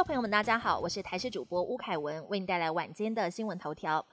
[0.00, 4.06] 众朋友们，大家好，我是台视主播吴凯文，为您带来晚间的新闻头条。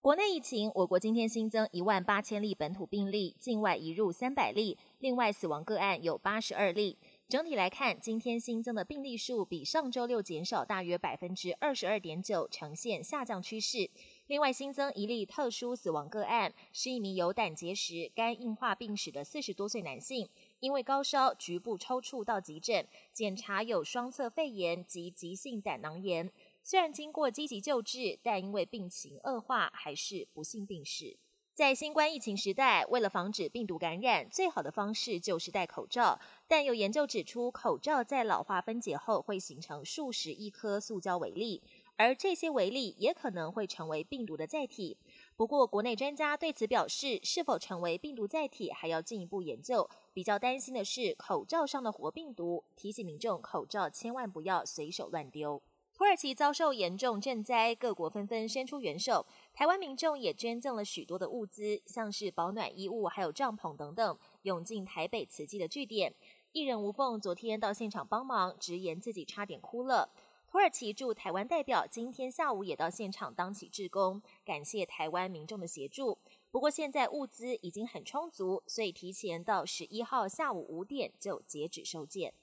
[0.00, 6.96] 国内疫情，我国今天新增一万八千例本土病例，境外移入三百例，另外死亡个案有八十二例。
[7.28, 13.90] 整体来看，今天新增的病例数比上周六减少大约百分之二十二点九，呈现下降趋势。
[14.28, 20.28] 另外新增一例特殊死亡个案，是一名有胆结石、肝硬化病史的四十多岁男性，
[20.62, 26.30] 因为高烧局部抽搐到急诊，检查有双侧肺炎及急性胆囊炎。
[26.62, 31.18] 虽然经过积极救治，但因为病情恶化，还是不幸病逝。
[31.52, 36.20] 在新冠疫情时代，为了防止病毒感染，最好的方式就是戴口罩。
[36.46, 41.60] 但有研究指出，口罩在老化分解后会形成数十亿颗塑胶微粒，
[42.02, 44.96] 而这些微粒也可能会成为病毒的载体。
[45.36, 49.88] 不过，国内专家对此表示，是否成为病毒载体还要进一步研究。
[50.12, 55.62] 比较担心的是口罩上的活病毒，提醒民众口罩千万不要随手乱丢。
[55.94, 59.24] 土耳其遭受严重震灾，各国纷纷伸出援手。
[59.54, 66.12] 台湾民众也捐赠了许多的物资，像是保暖衣物、还有帐篷等等，涌进台北慈济的据点。
[66.50, 70.10] 艺人吴凤昨天到现场帮忙，直言自己差点哭了。
[70.52, 76.18] 土耳其驻台湾代表今天下午也到现场当起志工，感谢台湾民众的协助。
[76.50, 82.34] 不过现在物资已经很充足，所以提前到十一号下午五点就截止收件。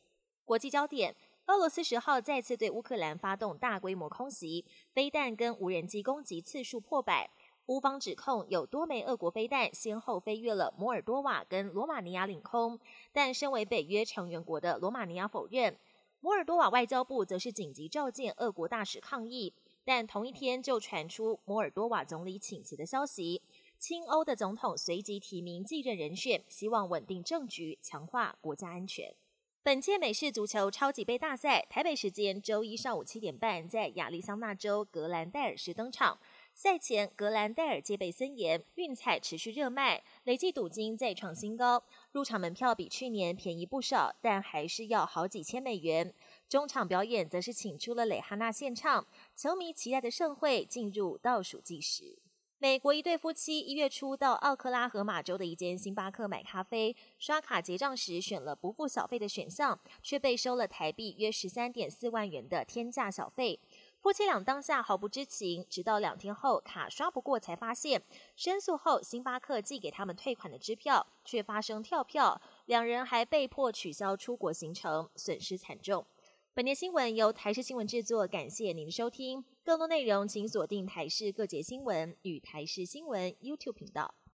[0.43, 1.15] 国际焦点。
[1.45, 7.29] 俄罗斯十号再次对乌克兰发动大规模空袭，飞弹跟无人机攻击次数破百。
[7.67, 12.79] 乌方指控有多枚俄国飞弹先后飞越了摩尔多瓦跟罗马尼亚领空，
[13.11, 15.77] 但身为北约成员国的罗马尼亚否认。
[16.21, 19.53] 摩尔多瓦外交部则是紧急召见俄国大使抗议，
[19.85, 23.41] 但同一天就传出摩尔多瓦总理请辞的消息。
[23.77, 29.15] 亲欧的总统随即提名继任人选，希望稳定政局，强化国家安全。
[29.63, 36.19] 本届美式足球超级杯大赛，台北时间周一上午七点半在亚利桑那州格兰戴尔市登场。
[36.53, 41.81] 赛前，格兰戴尔戒备森严，运彩持续热卖，累计赌金再创新高。
[42.11, 46.13] 入场门票比去年便宜不少，但还是要好几千美元。
[46.49, 52.19] 中场表演则是请出了蕾哈娜献唱，球迷期待的盛会进入倒数计时。
[52.61, 63.57] 美国一对夫妻一月初到奥克拉荷马州的一间星巴克买咖啡，刷卡结账时选了不付小费的选项，却被收了台币约十三点四万元的天价小费。
[64.01, 68.01] 夫妻俩当下毫不知情，直到两天后卡刷不过才发现，
[68.35, 76.05] 申诉后星巴克寄给他们退款的支票却发生跳票，两人还被迫取消出国行程，损失惨重。
[76.53, 79.43] 本节新闻由台视新闻制作，感谢您的收听。
[79.63, 84.15] 更多内容请锁定台视各节新闻与台视新闻 YouTube 频道。